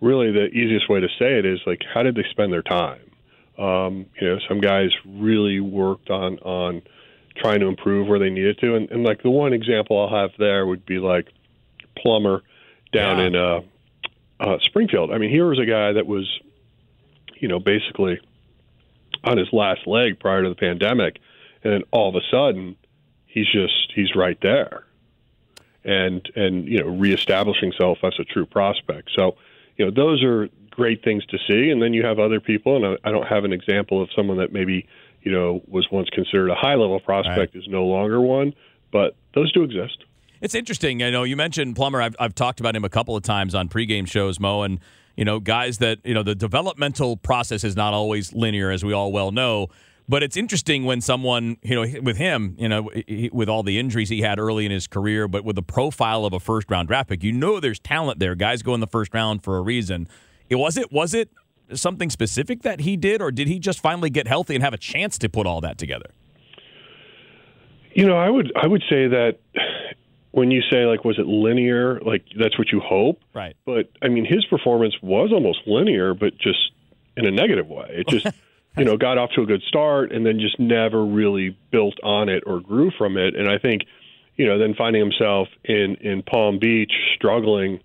[0.00, 3.00] really the easiest way to say it is like how did they spend their time?
[3.58, 6.82] Um, you know, some guys really worked on on
[7.36, 10.30] trying to improve where they needed to, and, and like the one example I'll have
[10.38, 11.28] there would be like
[11.98, 12.42] Plummer
[12.92, 13.26] down Yeah.
[13.26, 13.60] in uh,
[14.40, 15.10] uh, Springfield.
[15.12, 16.26] I mean, here was a guy that was,
[17.40, 18.18] you know, basically
[19.24, 21.18] on his last leg prior to the pandemic,
[21.62, 22.76] and then all of a sudden,
[23.26, 24.84] he's just he's right there,
[25.84, 29.10] and and you know, reestablishing himself as a true prospect.
[29.16, 29.36] So,
[29.76, 31.70] you know, those are great things to see.
[31.70, 34.38] And then you have other people, and I, I don't have an example of someone
[34.38, 34.86] that maybe
[35.22, 38.54] you know was once considered a high level prospect is no longer one,
[38.92, 40.04] but those do exist.
[40.40, 41.02] It's interesting.
[41.02, 42.02] I know you mentioned Plummer.
[42.02, 44.78] I've, I've talked about him a couple of times on pregame shows, Mo, and
[45.16, 48.92] you know, guys that you know the developmental process is not always linear, as we
[48.92, 49.68] all well know.
[50.06, 52.90] But it's interesting when someone, you know, with him, you know,
[53.32, 56.34] with all the injuries he had early in his career, but with the profile of
[56.34, 58.34] a first round draft pick, you know, there's talent there.
[58.34, 60.06] Guys go in the first round for a reason.
[60.50, 61.30] It was it was it
[61.72, 64.78] something specific that he did, or did he just finally get healthy and have a
[64.78, 66.10] chance to put all that together?
[67.94, 69.38] You know, I would I would say that
[70.34, 73.20] when you say like was it linear, like that's what you hope.
[73.34, 73.56] Right.
[73.64, 76.58] But I mean his performance was almost linear but just
[77.16, 77.86] in a negative way.
[77.90, 78.26] It just
[78.76, 82.28] you know, got off to a good start and then just never really built on
[82.28, 83.36] it or grew from it.
[83.36, 83.82] And I think,
[84.36, 87.80] you know, then finding himself in in Palm Beach struggling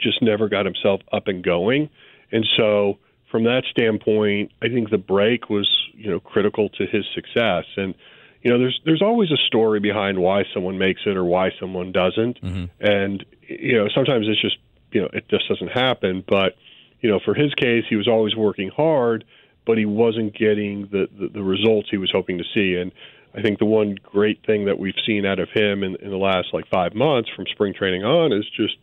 [0.00, 1.90] just never got himself up and going.
[2.32, 2.98] And so
[3.30, 7.64] from that standpoint, I think the break was, you know, critical to his success.
[7.76, 7.94] And
[8.42, 11.92] you know, there's there's always a story behind why someone makes it or why someone
[11.92, 12.40] doesn't.
[12.42, 12.64] Mm-hmm.
[12.80, 14.56] And you know, sometimes it's just,
[14.90, 16.56] you know, it just doesn't happen, but
[17.00, 19.24] you know, for his case, he was always working hard,
[19.66, 22.76] but he wasn't getting the, the, the results he was hoping to see.
[22.80, 22.92] And
[23.34, 26.16] I think the one great thing that we've seen out of him in, in the
[26.16, 28.76] last like five months from spring training on is just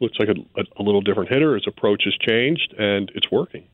[0.00, 1.54] looks like a, a, a little different hitter.
[1.54, 3.64] His approach has changed, and it's working.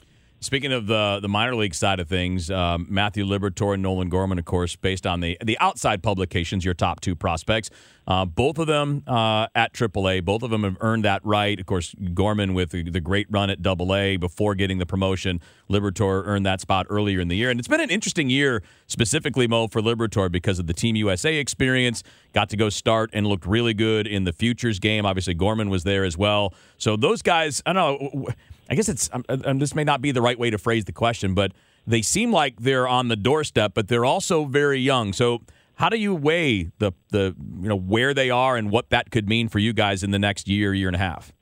[0.42, 4.40] Speaking of the the minor league side of things, um, Matthew Liberatore and Nolan Gorman,
[4.40, 7.70] of course, based on the the outside publications, your top two prospects,
[8.08, 10.24] uh, both of them uh, at AAA.
[10.24, 11.60] Both of them have earned that right.
[11.60, 15.40] Of course, Gorman with the, great run at AA before getting the promotion.
[15.70, 19.46] Liberatore earned that spot earlier in the year, and it's been an interesting year specifically,
[19.46, 22.02] Mo, for Liberatore because of the Team USA experience.
[22.32, 25.06] Got to go start and looked really good in the futures game.
[25.06, 26.52] Obviously, Gorman was there as well.
[26.78, 28.26] So those guys, I don't know.
[28.72, 31.34] I guess it's um, this may not be the right way to phrase the question,
[31.34, 31.52] but
[31.86, 35.12] they seem like they're on the doorstep, but they're also very young.
[35.12, 35.42] So
[35.74, 39.28] how do you weigh the the you know where they are and what that could
[39.28, 41.34] mean for you guys in the next year, year and a half?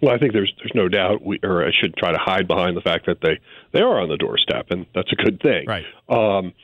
[0.00, 2.74] Well, I think there's there's no doubt we or I should try to hide behind
[2.74, 3.38] the fact that they
[3.72, 5.66] they are on the doorstep, and that's a good thing.
[5.66, 5.84] Right.
[6.08, 6.54] Um,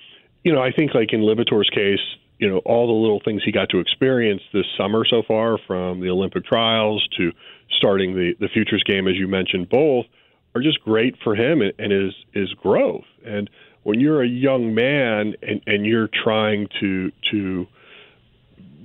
[0.42, 2.00] you know, I think like in Liberatore's case,
[2.38, 6.00] you know, all the little things he got to experience this summer so far, from
[6.00, 7.32] the Olympic trials to
[7.70, 10.06] starting the the futures game, as you mentioned, both
[10.54, 13.04] are just great for him and, his his growth.
[13.24, 13.50] And
[13.82, 17.66] when you're a young man and and you're trying to to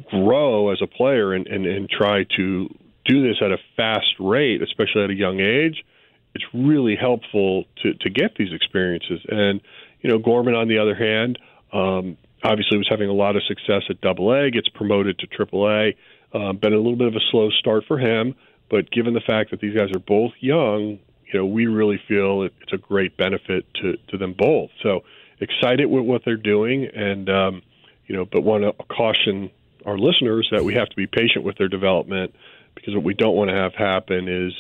[0.10, 2.68] grow as a player and, and, and try to
[3.06, 5.84] do this at a fast rate, especially at a young age,
[6.36, 9.22] it's really helpful to, to get these experiences.
[9.30, 9.62] And,
[10.02, 11.40] you know, Gorman, on the other hand,
[11.74, 15.68] um, obviously was having a lot of success at Double A, gets promoted to Triple
[15.68, 15.96] A.
[16.34, 18.36] Um, been a little bit of a slow start for him,
[18.72, 20.98] but given the fact that these guys are both young,
[21.32, 24.72] you know, we really feel it, it's a great benefit to, to them both.
[24.82, 25.02] So
[25.42, 27.62] excited with what they're doing, and um,
[28.08, 29.52] you know, but want to caution
[29.86, 32.34] our listeners that we have to be patient with their development
[32.76, 34.54] because what we don't want to have happen is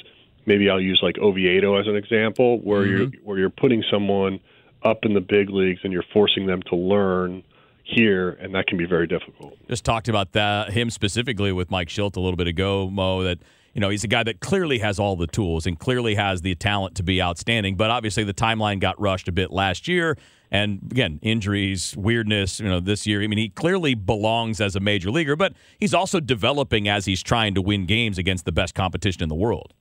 [0.45, 4.39] maybe I'll use like Oviedo as an example, where you're where you're putting someone
[4.83, 7.43] up in the big leagues and you're forcing them to learn
[7.83, 9.57] here, and that can be very difficult.
[9.67, 13.23] Just talked about that him specifically with Mike Shildt a little bit ago, Mo.
[13.23, 13.39] That
[13.73, 16.55] you know he's a guy that clearly has all the tools and clearly has the
[16.55, 17.75] talent to be outstanding.
[17.75, 20.17] But obviously the timeline got rushed a bit last year,
[20.49, 22.59] and again injuries, weirdness.
[22.59, 25.93] You know this year, I mean he clearly belongs as a major leaguer, but he's
[25.93, 29.73] also developing as he's trying to win games against the best competition in the world.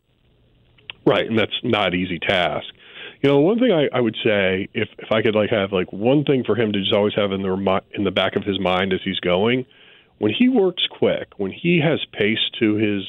[1.07, 2.67] Right, and that's not easy task.
[3.23, 5.93] You know, one thing I, I would say, if if I could like have like
[5.93, 8.59] one thing for him to just always have in the in the back of his
[8.61, 9.67] mind as he's going,
[10.19, 13.03] when he works quick, when he has pace to his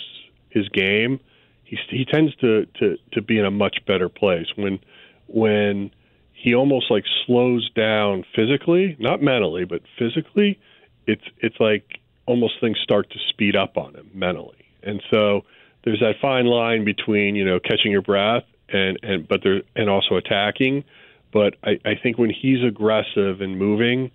[0.51, 1.19] his game,
[1.63, 4.47] he he tends to to to be in a much better place.
[4.55, 4.79] When
[5.27, 5.91] when
[6.33, 10.59] he almost like slows down physically, not mentally, but physically,
[11.07, 15.41] it's it's like almost things start to speed up on him mentally, and so
[15.83, 19.89] there's that fine line between you know catching your breath and and but there and
[19.89, 20.83] also attacking.
[21.31, 24.11] But I, I think when he's aggressive and moving,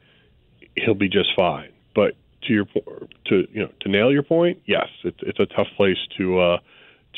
[0.77, 1.71] he'll be just fine.
[1.95, 2.15] But
[2.47, 2.67] to your
[3.27, 6.59] to you know to nail your point, yes, it's it's a tough place to uh,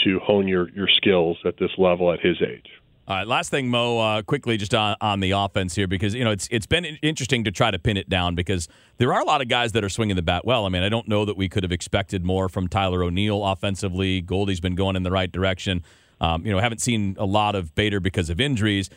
[0.05, 2.67] to hone your your skills at this level at his age.
[3.09, 6.25] All right, last thing, Mo, uh, quickly just on, on the offense here because you
[6.25, 9.25] know it's it's been interesting to try to pin it down because there are a
[9.25, 10.67] lot of guys that are swinging the bat well.
[10.67, 14.21] I mean, I don't know that we could have expected more from Tyler O'Neill offensively.
[14.21, 15.83] Goldie's been going in the right direction.
[16.21, 18.91] Um, you know, haven't seen a lot of Bader because of injuries.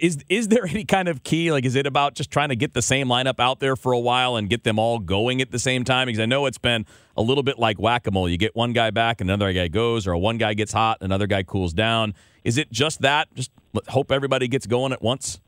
[0.00, 1.52] Is is there any kind of key?
[1.52, 3.98] Like, is it about just trying to get the same lineup out there for a
[3.98, 6.06] while and get them all going at the same time?
[6.06, 8.28] Because I know it's been a little bit like whack a mole.
[8.28, 11.26] You get one guy back, and another guy goes, or one guy gets hot, another
[11.26, 12.14] guy cools down.
[12.44, 13.32] Is it just that?
[13.34, 13.50] Just
[13.88, 15.40] hope everybody gets going at once.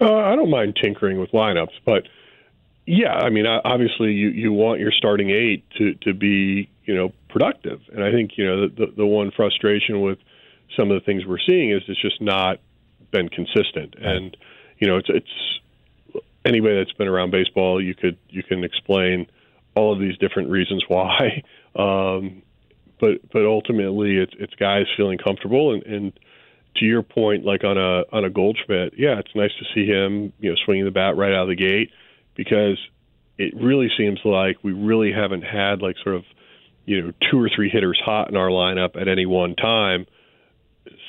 [0.00, 2.04] Uh, I don't mind tinkering with lineups, but
[2.86, 7.12] yeah, I mean, obviously, you you want your starting eight to to be you know
[7.28, 10.18] productive, and I think you know the the, the one frustration with
[10.76, 12.58] some of the things we're seeing is it's just not
[13.10, 13.94] been consistent.
[14.00, 14.36] And
[14.78, 19.26] you know, it's it's anybody that's been around baseball, you could you can explain
[19.74, 21.42] all of these different reasons why.
[21.76, 22.42] Um,
[22.98, 25.82] but but ultimately, it's it's guys feeling comfortable and.
[25.84, 26.12] and
[26.76, 30.32] to your point, like on a on a Goldschmidt, yeah, it's nice to see him,
[30.38, 31.90] you know, swinging the bat right out of the gate
[32.36, 32.78] because
[33.38, 36.24] it really seems like we really haven't had like sort of,
[36.84, 40.06] you know, two or three hitters hot in our lineup at any one time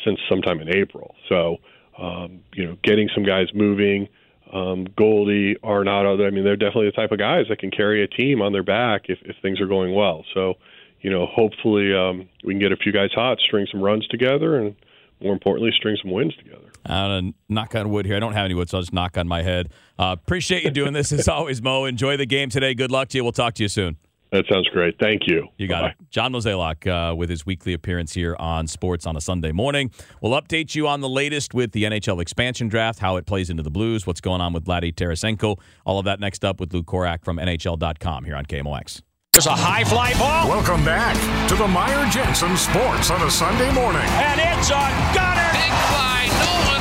[0.03, 1.15] since sometime in April.
[1.29, 1.57] So
[2.01, 4.07] um, you know, getting some guys moving.
[4.51, 8.07] Um, Goldie, Arenado, I mean, they're definitely the type of guys that can carry a
[8.07, 10.25] team on their back if, if things are going well.
[10.33, 10.55] So,
[10.99, 14.57] you know, hopefully um, we can get a few guys hot, string some runs together,
[14.57, 14.75] and
[15.21, 16.69] more importantly, string some wins together.
[16.85, 18.17] To knock on wood here.
[18.17, 19.69] I don't have any wood, so I'll just knock on my head.
[19.97, 21.85] Uh, appreciate you doing this as always, Mo.
[21.85, 22.73] Enjoy the game today.
[22.73, 23.23] Good luck to you.
[23.23, 23.97] We'll talk to you soon.
[24.31, 24.95] That sounds great.
[24.97, 25.47] Thank you.
[25.57, 25.95] You got Bye-bye.
[25.99, 26.09] it.
[26.09, 29.91] John Mozeliak uh, with his weekly appearance here on Sports on a Sunday morning.
[30.21, 33.61] We'll update you on the latest with the NHL expansion draft, how it plays into
[33.61, 35.59] the Blues, what's going on with Vladdy Tarasenko.
[35.85, 39.01] All of that next up with Luke Korac from NHL.com here on KMOX.
[39.33, 40.47] There's a high fly ball.
[40.49, 41.15] Welcome back
[41.49, 44.01] to the Meyer Jensen Sports on a Sunday morning.
[44.03, 44.83] And it's a
[45.15, 45.51] gunner.
[45.55, 46.80] Big fly, Nolan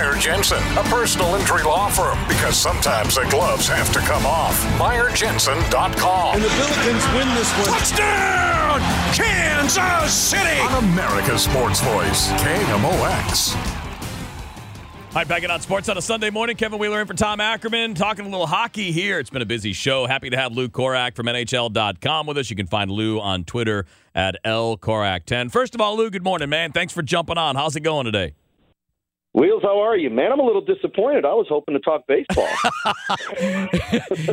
[0.00, 4.58] Meyer Jensen, a personal injury law firm, because sometimes the gloves have to come off.
[4.78, 6.36] MeyerJensen.com.
[6.36, 7.78] And the Billikens win this one.
[7.78, 8.80] Touchdown!
[9.12, 10.58] Kansas City!
[10.60, 13.54] On America's Sports Voice, KMOX.
[13.56, 16.56] All right, back in on sports on a Sunday morning.
[16.56, 19.18] Kevin Wheeler in for Tom Ackerman, talking a little hockey here.
[19.18, 20.06] It's been a busy show.
[20.06, 22.48] Happy to have Lou Korac from NHL.com with us.
[22.48, 23.84] You can find Lou on Twitter
[24.14, 25.52] at LKorac10.
[25.52, 26.72] First of all, Lou, good morning, man.
[26.72, 27.54] Thanks for jumping on.
[27.54, 28.32] How's it going today?
[29.32, 30.32] Wheels, how are you, man?
[30.32, 31.24] I'm a little disappointed.
[31.24, 32.48] I was hoping to talk baseball.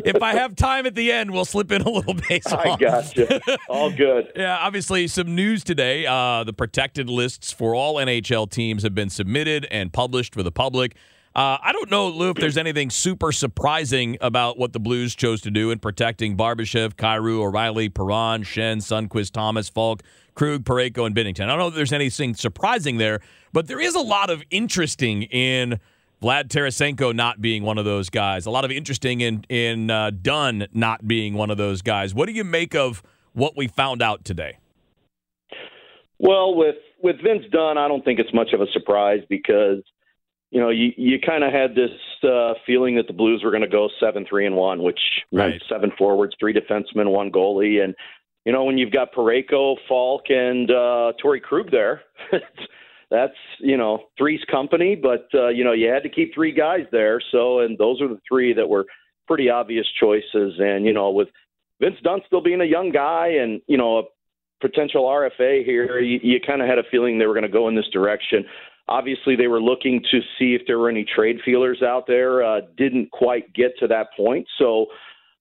[0.04, 2.60] if I have time at the end, we'll slip in a little baseball.
[2.60, 3.28] I got you.
[3.70, 4.32] All good.
[4.36, 6.08] yeah, obviously some news today.
[6.08, 10.52] Uh, the protected lists for all NHL teams have been submitted and published for the
[10.52, 10.96] public.
[11.36, 15.42] Uh, I don't know, Lou, if there's anything super surprising about what the Blues chose
[15.42, 20.02] to do in protecting Barbashev, Kyrou, O'Reilly, Perron, Schenn, Sundqvist, Thomas, Faulk,
[20.38, 21.46] Krug, Pareko, and Binnington.
[21.46, 23.22] I don't know if there's anything surprising there,
[23.54, 25.80] but there is a lot of interesting in
[26.22, 28.46] Vlad Tarasenko not being one of those guys.
[28.46, 32.14] A lot of interesting in in uh, Dunn not being one of those guys.
[32.14, 33.02] What do you make of
[33.34, 34.60] what we found out today?
[36.20, 39.82] Well, with with Vince Dunn, I don't think it's much of a surprise because
[40.52, 41.92] you know, you you kind of had this
[42.24, 45.00] uh, feeling that the Blues were going to go seven three and one, which
[45.32, 45.50] right.
[45.50, 47.96] meant seven forwards, three defensemen, one goalie, and
[48.48, 52.00] you know when you've got Parayko, Faulk, and uh, Torey Krug there,
[53.12, 56.86] that's you know three's company, but uh, you know you had to keep three guys
[56.94, 58.86] there, so and those are the three that were
[59.28, 61.28] pretty obvious choices, and you know with
[61.82, 64.04] Vince Dunn still being a young guy, and you know a
[64.62, 67.68] potential RFA here, you, you kind of had a feeling they were going to go
[67.68, 68.46] in this direction.
[68.88, 72.46] Obviously, they were looking to see if there were any trade feelers out there.
[72.46, 74.48] Uh, didn't quite get to that point.
[74.58, 74.86] So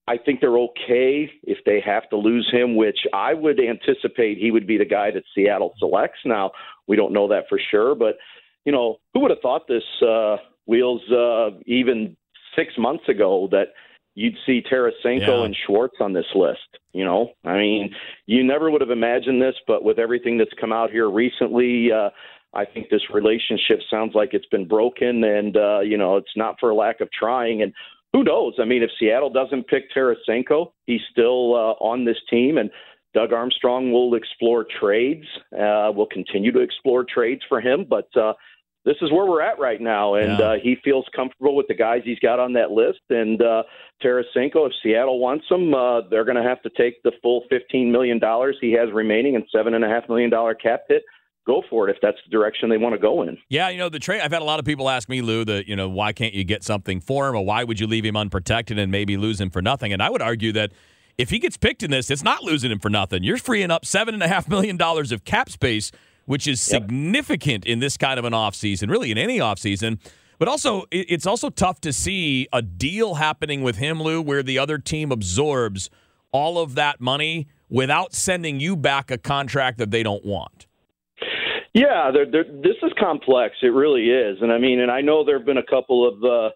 [0.09, 4.51] I think they're okay if they have to lose him, which I would anticipate he
[4.51, 6.21] would be the guy that Seattle selects.
[6.25, 6.53] Now,
[6.87, 8.16] we don't know that for sure, but,
[8.64, 12.16] you know, who would have thought this, uh, Wheels, uh, even
[12.57, 13.69] six months ago that
[14.14, 15.45] you'd see Tarasenko yeah.
[15.45, 16.66] and Schwartz on this list.
[16.92, 17.95] You know, I mean,
[18.27, 22.11] you never would have imagined this, but with everything that's come out here recently, uh,
[22.55, 26.57] I think this relationship sounds like it's been broken, and uh, you know it's not
[26.59, 27.61] for lack of trying.
[27.61, 27.73] And
[28.13, 28.54] who knows?
[28.59, 32.71] I mean, if Seattle doesn't pick Tarasenko, he's still uh, on this team, and
[33.15, 35.27] Doug Armstrong will explore trades.
[35.52, 38.33] Uh, will continue to explore trades for him, but uh,
[38.85, 40.44] this is where we're at right now, and yeah.
[40.44, 43.00] uh, he feels comfortable with the guys he's got on that list.
[43.11, 43.65] And uh,
[44.02, 47.90] Tarasenko, if Seattle wants him, uh, they're going to have to take the full fifteen
[47.90, 51.02] million dollars he has remaining and seven and a half million dollar cap hit
[51.47, 53.38] go for it if that's the direction they want to go in.
[53.49, 55.69] Yeah, you know, the trade I've had a lot of people ask me, Lou, that,
[55.69, 58.17] you know, why can't you get something for him or why would you leave him
[58.17, 59.92] unprotected and maybe lose him for nothing?
[59.92, 60.73] And I would argue that
[61.17, 63.23] if he gets picked in this, it's not losing him for nothing.
[63.23, 65.92] You're freeing up seven and a half million dollars of cap space,
[66.27, 69.99] which is significant in this kind of an offseason, really in any offseason.
[70.38, 74.59] But also, it's also tough to see a deal happening with him, Lou, where the
[74.59, 75.88] other team absorbs
[76.33, 80.67] all of that money without sending you back a contract that they don't want.
[81.77, 83.56] Yeah, they're, they're, this is complex.
[83.60, 86.24] It really is, and I mean, and I know there have been a couple of
[86.24, 86.54] uh,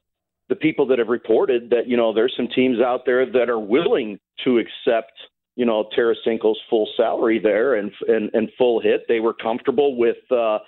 [0.49, 3.59] the people that have reported that you know there's some teams out there that are
[3.59, 5.13] willing to accept
[5.57, 9.03] you know Tarasenko's full salary there and and, and full hit.
[9.09, 10.17] They were comfortable with.
[10.31, 10.59] Uh,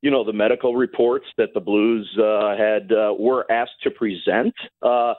[0.00, 4.54] you know the medical reports that the Blues uh, had uh, were asked to present,
[4.80, 5.14] uh,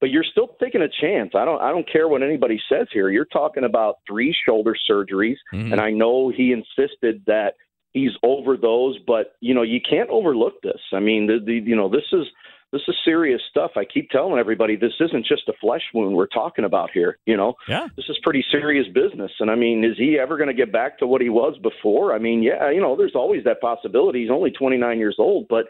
[0.00, 1.32] but you're still taking a chance.
[1.34, 3.10] I don't I don't care what anybody says here.
[3.10, 5.72] You're talking about three shoulder surgeries, mm-hmm.
[5.72, 7.56] and I know he insisted that
[7.92, 10.80] he's over those, but you know you can't overlook this.
[10.92, 12.26] I mean, the, the you know this is
[12.72, 13.72] this is serious stuff.
[13.76, 17.18] I keep telling everybody this isn't just a flesh wound we're talking about here.
[17.26, 19.30] You know, yeah, this is pretty serious business.
[19.40, 22.14] And I mean, is he ever going to get back to what he was before?
[22.14, 24.22] I mean, yeah, you know, there's always that possibility.
[24.22, 25.66] He's only 29 years old, but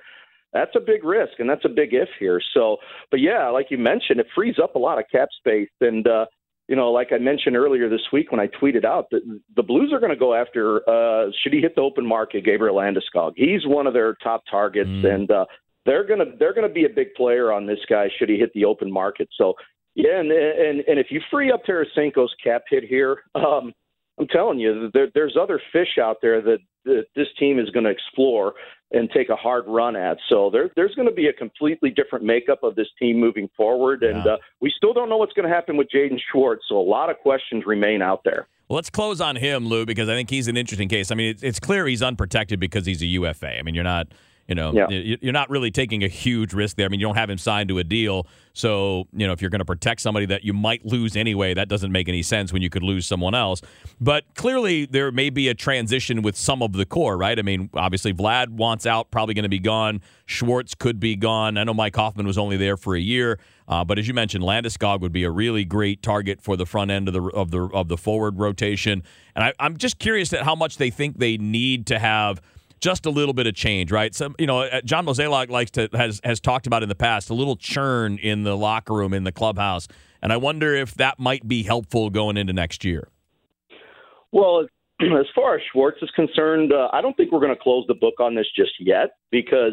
[0.52, 2.40] that's a big risk and that's a big if here.
[2.54, 2.76] So,
[3.10, 6.06] but yeah, like you mentioned, it frees up a lot of cap space and.
[6.06, 6.26] uh
[6.72, 9.20] you know, like I mentioned earlier this week when I tweeted out that
[9.56, 12.76] the Blues are going to go after, uh, should he hit the open market, Gabriel
[12.76, 13.32] Landeskog.
[13.36, 15.04] He's one of their top targets, mm.
[15.04, 15.44] and uh,
[15.84, 18.64] they're gonna they're gonna be a big player on this guy should he hit the
[18.64, 19.28] open market.
[19.36, 19.52] So
[19.94, 23.74] yeah, and and and if you free up Tarasenko's cap hit here, um,
[24.18, 27.84] I'm telling you, there, there's other fish out there that, that this team is going
[27.84, 28.54] to explore
[28.92, 30.18] and take a hard run at.
[30.28, 34.02] So there, there's going to be a completely different makeup of this team moving forward,
[34.02, 34.32] and yeah.
[34.32, 36.64] uh, we still don't know what's going to happen with Jaden Schwartz.
[36.68, 38.48] So a lot of questions remain out there.
[38.68, 41.10] Well, let's close on him, Lou, because I think he's an interesting case.
[41.10, 43.58] I mean, it's, it's clear he's unprotected because he's a UFA.
[43.58, 44.08] I mean, you're not
[44.52, 45.16] you know, yeah.
[45.22, 46.84] you're not really taking a huge risk there.
[46.84, 48.26] I mean, you don't have him signed to a deal.
[48.52, 51.70] So, you know, if you're going to protect somebody that you might lose anyway, that
[51.70, 53.62] doesn't make any sense when you could lose someone else.
[53.98, 57.38] But clearly, there may be a transition with some of the core, right?
[57.38, 60.02] I mean, obviously, Vlad wants out, probably going to be gone.
[60.26, 61.56] Schwartz could be gone.
[61.56, 63.38] I know Mike Hoffman was only there for a year.
[63.66, 66.90] Uh, but as you mentioned, Landeskog would be a really great target for the front
[66.90, 69.02] end of the of the of the forward rotation.
[69.34, 72.42] And I, I'm just curious at how much they think they need to have
[72.82, 74.14] just a little bit of change, right?
[74.14, 77.30] Some, you know, uh, John Mozeliak likes to has has talked about in the past
[77.30, 79.88] a little churn in the locker room in the clubhouse,
[80.20, 83.08] and I wonder if that might be helpful going into next year.
[84.32, 84.66] Well,
[85.00, 87.94] as far as Schwartz is concerned, uh, I don't think we're going to close the
[87.94, 89.72] book on this just yet because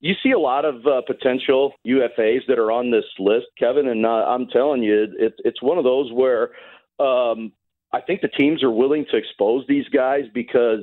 [0.00, 4.06] you see a lot of uh, potential UFAs that are on this list, Kevin, and
[4.06, 6.50] uh, I'm telling you, it, it's one of those where
[7.00, 7.52] um,
[7.92, 10.80] I think the teams are willing to expose these guys because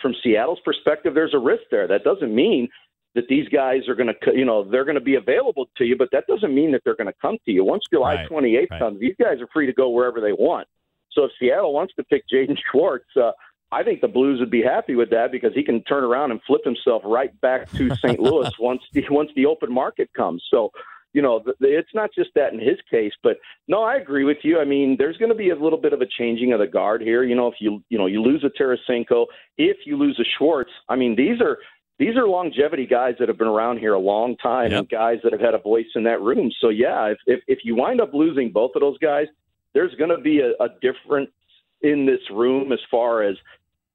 [0.00, 1.86] from Seattle's perspective, there's a risk there.
[1.86, 2.68] That doesn't mean
[3.14, 5.96] that these guys are going to, you know, they're going to be available to you,
[5.96, 7.64] but that doesn't mean that they're going to come to you.
[7.64, 8.80] Once July right, 28th right.
[8.80, 10.68] comes, these guys are free to go wherever they want.
[11.12, 13.32] So if Seattle wants to pick Jaden Schwartz, uh,
[13.72, 16.40] I think the Blues would be happy with that because he can turn around and
[16.46, 18.18] flip himself right back to St.
[18.18, 20.44] Louis once the once the open market comes.
[20.50, 20.70] So
[21.12, 24.60] you know, it's not just that in his case, but no, I agree with you.
[24.60, 27.02] I mean, there's going to be a little bit of a changing of the guard
[27.02, 27.24] here.
[27.24, 29.26] You know, if you you know you lose a Tarasenko,
[29.58, 31.58] if you lose a Schwartz, I mean, these are
[31.98, 34.80] these are longevity guys that have been around here a long time yep.
[34.80, 36.50] and guys that have had a voice in that room.
[36.60, 39.26] So yeah, if if, if you wind up losing both of those guys,
[39.74, 41.30] there's going to be a, a difference
[41.82, 43.36] in this room as far as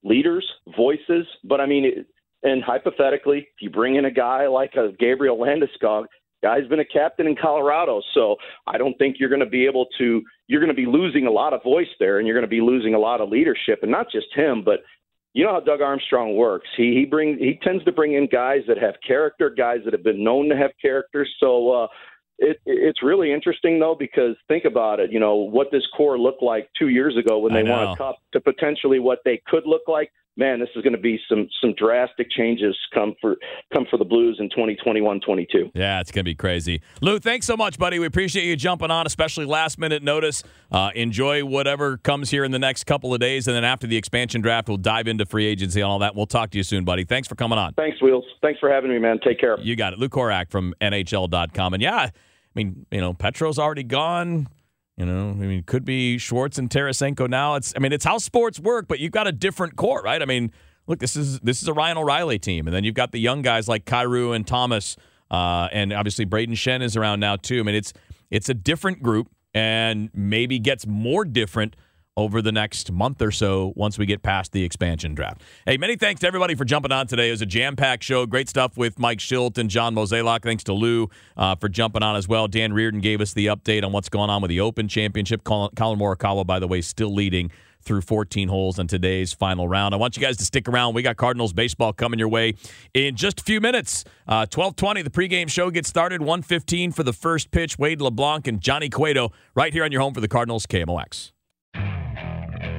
[0.04, 0.46] leaders,
[0.76, 1.26] voices.
[1.44, 1.86] But I mean.
[1.86, 2.08] It,
[2.44, 6.06] and hypothetically, if you bring in a guy like a Gabriel Landeskog,
[6.46, 8.36] Guy's been a captain in Colorado, so
[8.68, 10.22] I don't think you're going to be able to.
[10.46, 12.62] You're going to be losing a lot of voice there, and you're going to be
[12.62, 14.82] losing a lot of leadership, and not just him, but
[15.34, 16.68] you know how Doug Armstrong works.
[16.78, 20.04] He he brings he tends to bring in guys that have character, guys that have
[20.04, 21.26] been known to have character.
[21.40, 21.88] So uh,
[22.38, 25.12] it it's really interesting though because think about it.
[25.12, 28.18] You know what this core looked like two years ago when they won a cup
[28.34, 31.74] to potentially what they could look like man, this is going to be some some
[31.78, 33.36] drastic changes come for
[33.74, 35.72] come for the Blues in 2021-22.
[35.74, 36.82] Yeah, it's going to be crazy.
[37.02, 38.00] Lou, thanks so much, buddy.
[38.00, 40.44] We appreciate you jumping on, especially last minute notice.
[40.72, 43.98] Uh, enjoy whatever comes here in the next couple of days, and then after the
[43.98, 46.16] expansion draft, we'll dive into free agency and all that.
[46.16, 47.04] We'll talk to you soon, buddy.
[47.04, 47.74] Thanks for coming on.
[47.74, 48.26] Thanks, Wheels.
[48.42, 49.20] Thanks for having me, man.
[49.24, 49.60] Take care.
[49.60, 50.00] You got it.
[50.00, 51.74] Lou Korac from NHL.com.
[51.74, 52.12] And yeah, I
[52.54, 54.48] mean, you know, Petro's already gone.
[54.98, 57.56] You know, I mean, could be Schwartz and Tarasenko now.
[57.56, 60.22] It's, I mean, it's how sports work, but you've got a different core, right?
[60.22, 60.52] I mean,
[60.88, 63.42] look, this is this is a Ryan O'Reilly team, and then you've got the young
[63.42, 64.96] guys like Kyrou and Thomas,
[65.30, 67.60] uh, and obviously Brayden Schenn is around now too.
[67.60, 67.92] I mean, it's
[68.32, 71.76] it's a different group, and maybe gets more different
[72.18, 75.42] over the next month or so once we get past the expansion draft.
[75.66, 77.28] Hey, many thanks to everybody for jumping on today.
[77.28, 78.26] It was a jam packed show.
[78.26, 80.44] Great stuff with Mike Shildt and John Mozeliak.
[80.44, 82.48] Thanks to Lou uh, for jumping on as well.
[82.48, 85.44] Dan Reardon gave us the update on what's going on with the Open Championship.
[85.44, 87.52] Collin Morikawa, by the way, still leading
[87.86, 89.94] through 14 holes in today's final round.
[89.94, 90.96] I want you guys to stick around.
[90.96, 92.56] We got Cardinals baseball coming your way
[92.94, 94.04] in just a few minutes.
[94.28, 96.22] Uh, 12:20, the pregame show gets started.
[96.22, 97.78] 1:15 for the first pitch.
[97.78, 101.32] Wade LeBlanc and Johnny Cueto right here on your home for the Cardinals, KMOX.